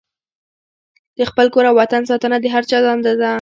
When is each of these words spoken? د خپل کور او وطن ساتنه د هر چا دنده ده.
د 1.17 1.19
خپل 1.29 1.45
کور 1.53 1.65
او 1.69 1.75
وطن 1.81 2.01
ساتنه 2.09 2.37
د 2.41 2.45
هر 2.53 2.63
چا 2.69 2.77
دنده 2.85 3.13
ده. 3.21 3.29